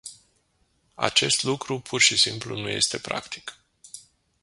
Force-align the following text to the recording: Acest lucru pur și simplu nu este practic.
Acest 0.95 1.43
lucru 1.43 1.79
pur 1.79 2.01
și 2.01 2.17
simplu 2.17 2.57
nu 2.57 2.69
este 2.69 2.97
practic. 2.97 3.57